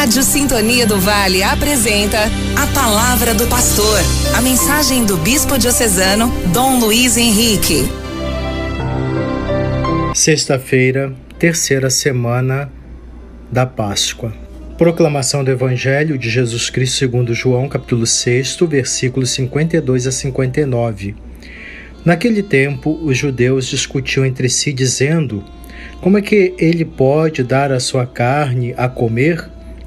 Rádio 0.00 0.22
Sintonia 0.22 0.86
do 0.86 0.98
Vale 0.98 1.42
apresenta 1.42 2.16
a 2.56 2.66
Palavra 2.68 3.34
do 3.34 3.46
Pastor, 3.46 4.00
a 4.34 4.40
mensagem 4.40 5.04
do 5.04 5.18
Bispo 5.18 5.58
Diocesano 5.58 6.32
Dom 6.54 6.80
Luiz 6.80 7.18
Henrique. 7.18 7.84
Sexta-feira, 10.14 11.12
terceira 11.38 11.90
semana 11.90 12.72
da 13.52 13.66
Páscoa. 13.66 14.32
Proclamação 14.78 15.44
do 15.44 15.50
Evangelho 15.50 16.16
de 16.16 16.30
Jesus 16.30 16.70
Cristo 16.70 16.96
segundo 16.96 17.34
João, 17.34 17.68
capítulo 17.68 18.06
6, 18.06 18.56
versículos 18.70 19.28
52 19.32 20.06
a 20.06 20.12
59. 20.12 21.14
Naquele 22.06 22.42
tempo, 22.42 22.98
os 23.02 23.18
judeus 23.18 23.66
discutiam 23.66 24.24
entre 24.24 24.48
si, 24.48 24.72
dizendo: 24.72 25.44
Como 26.00 26.16
é 26.16 26.22
que 26.22 26.54
ele 26.56 26.86
pode 26.86 27.42
dar 27.42 27.70
a 27.70 27.78
sua 27.78 28.06
carne 28.06 28.72
a 28.78 28.88
comer? 28.88 29.59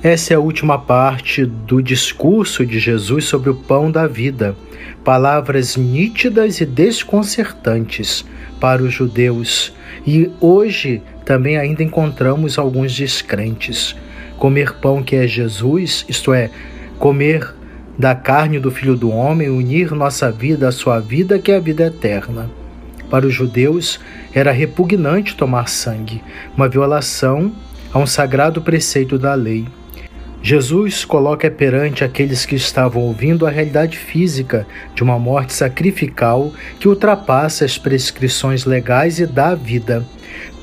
Essa 0.00 0.32
é 0.32 0.36
a 0.36 0.40
última 0.40 0.78
parte 0.78 1.44
do 1.44 1.82
discurso 1.82 2.64
de 2.64 2.78
Jesus 2.78 3.24
sobre 3.24 3.50
o 3.50 3.54
pão 3.54 3.90
da 3.90 4.06
vida. 4.06 4.54
Palavras 5.02 5.76
nítidas 5.76 6.60
e 6.60 6.66
desconcertantes 6.66 8.24
para 8.60 8.80
os 8.80 8.94
judeus. 8.94 9.74
E 10.06 10.30
hoje 10.40 11.02
também 11.24 11.58
ainda 11.58 11.82
encontramos 11.82 12.58
alguns 12.58 12.94
descrentes. 12.94 13.96
Comer 14.36 14.74
pão 14.74 15.02
que 15.02 15.16
é 15.16 15.26
Jesus, 15.26 16.06
isto 16.08 16.32
é, 16.32 16.48
comer 16.96 17.52
da 17.98 18.14
carne 18.14 18.60
do 18.60 18.70
Filho 18.70 18.94
do 18.94 19.10
Homem, 19.10 19.50
unir 19.50 19.90
nossa 19.90 20.30
vida 20.30 20.68
à 20.68 20.72
sua 20.72 21.00
vida, 21.00 21.40
que 21.40 21.50
é 21.50 21.56
a 21.56 21.60
vida 21.60 21.86
eterna. 21.86 22.48
Para 23.10 23.26
os 23.26 23.34
judeus, 23.34 23.98
era 24.32 24.52
repugnante 24.52 25.34
tomar 25.34 25.68
sangue, 25.68 26.22
uma 26.56 26.68
violação 26.68 27.52
a 27.92 27.98
um 27.98 28.06
sagrado 28.06 28.62
preceito 28.62 29.18
da 29.18 29.34
lei. 29.34 29.66
Jesus 30.42 31.04
coloca 31.04 31.50
perante 31.50 32.04
aqueles 32.04 32.46
que 32.46 32.54
estavam 32.54 33.02
ouvindo 33.02 33.46
a 33.46 33.50
realidade 33.50 33.98
física 33.98 34.66
de 34.94 35.02
uma 35.02 35.18
morte 35.18 35.52
sacrificial 35.52 36.52
que 36.78 36.88
ultrapassa 36.88 37.64
as 37.64 37.76
prescrições 37.76 38.64
legais 38.64 39.18
e 39.18 39.26
dá 39.26 39.54
vida. 39.54 40.06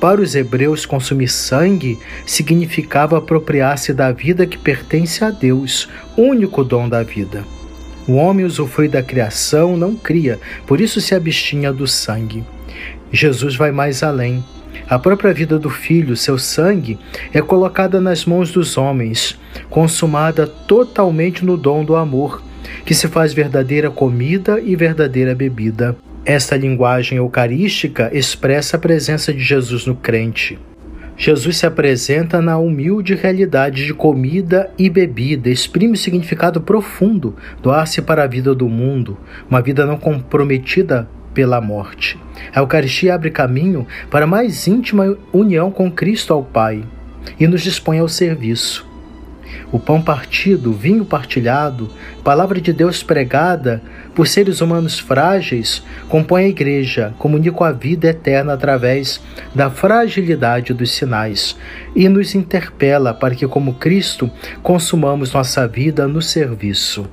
Para 0.00 0.20
os 0.20 0.34
hebreus, 0.34 0.86
consumir 0.86 1.28
sangue 1.28 1.98
significava 2.26 3.18
apropriar-se 3.18 3.92
da 3.92 4.12
vida 4.12 4.46
que 4.46 4.58
pertence 4.58 5.24
a 5.24 5.30
Deus, 5.30 5.88
único 6.16 6.64
dom 6.64 6.88
da 6.88 7.02
vida. 7.02 7.44
O 8.08 8.14
homem 8.14 8.46
usufrui 8.46 8.88
da 8.88 9.02
criação, 9.02 9.76
não 9.76 9.96
cria, 9.96 10.38
por 10.66 10.80
isso 10.80 11.00
se 11.00 11.14
abstinha 11.14 11.72
do 11.72 11.86
sangue. 11.86 12.44
Jesus 13.12 13.56
vai 13.56 13.72
mais 13.72 14.02
além. 14.02 14.44
A 14.88 14.98
própria 14.98 15.34
vida 15.34 15.58
do 15.58 15.68
Filho, 15.68 16.16
seu 16.16 16.38
sangue, 16.38 16.98
é 17.32 17.42
colocada 17.42 18.00
nas 18.00 18.24
mãos 18.24 18.52
dos 18.52 18.78
homens, 18.78 19.38
consumada 19.68 20.46
totalmente 20.46 21.44
no 21.44 21.56
dom 21.56 21.84
do 21.84 21.96
amor, 21.96 22.42
que 22.84 22.94
se 22.94 23.08
faz 23.08 23.32
verdadeira 23.32 23.90
comida 23.90 24.60
e 24.60 24.76
verdadeira 24.76 25.34
bebida. 25.34 25.96
Esta 26.24 26.56
linguagem 26.56 27.18
eucarística 27.18 28.10
expressa 28.12 28.76
a 28.76 28.80
presença 28.80 29.32
de 29.32 29.40
Jesus 29.40 29.86
no 29.86 29.94
crente. 29.94 30.58
Jesus 31.18 31.56
se 31.56 31.66
apresenta 31.66 32.42
na 32.42 32.58
humilde 32.58 33.14
realidade 33.14 33.86
de 33.86 33.94
comida 33.94 34.70
e 34.78 34.90
bebida, 34.90 35.48
exprime 35.48 35.94
o 35.94 35.96
significado 35.96 36.60
profundo 36.60 37.34
doar-se 37.62 38.02
para 38.02 38.22
a 38.22 38.26
vida 38.26 38.54
do 38.54 38.68
mundo, 38.68 39.16
uma 39.48 39.62
vida 39.62 39.86
não 39.86 39.96
comprometida 39.96 41.08
pela 41.36 41.60
morte. 41.60 42.18
A 42.54 42.60
Eucaristia 42.60 43.14
abre 43.14 43.30
caminho 43.30 43.86
para 44.10 44.26
mais 44.26 44.66
íntima 44.66 45.18
união 45.30 45.70
com 45.70 45.92
Cristo 45.92 46.32
ao 46.32 46.42
Pai 46.42 46.82
e 47.38 47.46
nos 47.46 47.60
dispõe 47.60 47.98
ao 47.98 48.08
serviço. 48.08 48.86
O 49.70 49.78
pão 49.78 50.00
partido, 50.00 50.72
vinho 50.72 51.04
partilhado, 51.04 51.90
palavra 52.24 52.58
de 52.58 52.72
Deus 52.72 53.02
pregada 53.02 53.82
por 54.14 54.26
seres 54.26 54.62
humanos 54.62 54.98
frágeis, 54.98 55.82
compõe 56.08 56.44
a 56.44 56.48
Igreja, 56.48 57.14
comunica 57.18 57.66
a 57.66 57.72
vida 57.72 58.08
eterna 58.08 58.54
através 58.54 59.20
da 59.54 59.68
fragilidade 59.68 60.72
dos 60.72 60.92
sinais 60.92 61.54
e 61.94 62.08
nos 62.08 62.34
interpela 62.34 63.12
para 63.12 63.34
que, 63.34 63.46
como 63.46 63.74
Cristo, 63.74 64.30
consumamos 64.62 65.34
nossa 65.34 65.68
vida 65.68 66.08
no 66.08 66.22
serviço. 66.22 67.06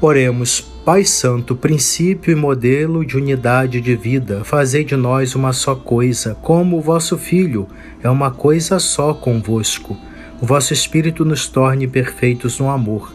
Oremos, 0.00 0.71
Pai 0.84 1.04
Santo, 1.04 1.54
princípio 1.54 2.32
e 2.32 2.34
modelo 2.34 3.04
de 3.04 3.16
unidade 3.16 3.80
de 3.80 3.94
vida, 3.94 4.42
fazei 4.44 4.84
de 4.84 4.96
nós 4.96 5.34
uma 5.34 5.52
só 5.52 5.74
coisa, 5.74 6.36
como 6.42 6.78
o 6.78 6.80
vosso 6.80 7.16
Filho 7.16 7.68
é 8.02 8.10
uma 8.10 8.30
coisa 8.30 8.78
só 8.78 9.14
convosco 9.14 9.96
o 10.42 10.46
vosso 10.46 10.72
Espírito 10.72 11.24
nos 11.24 11.46
torne 11.46 11.86
perfeitos 11.86 12.58
no 12.58 12.68
amor, 12.68 13.14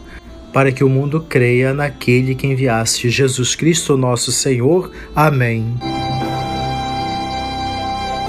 para 0.50 0.72
que 0.72 0.82
o 0.82 0.88
mundo 0.88 1.20
creia 1.28 1.74
naquele 1.74 2.34
que 2.34 2.46
enviaste, 2.46 3.10
Jesus 3.10 3.54
Cristo, 3.54 3.98
nosso 3.98 4.32
Senhor. 4.32 4.90
Amém. 5.14 5.74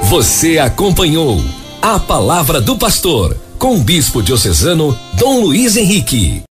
Você 0.04 0.60
acompanhou 0.60 1.42
a 1.82 1.98
palavra 1.98 2.60
do 2.60 2.78
pastor 2.78 3.38
com 3.58 3.76
o 3.76 3.80
bispo 3.80 4.22
diocesano 4.22 4.98
Dom 5.18 5.40
Luiz 5.40 5.78
Henrique. 5.78 6.49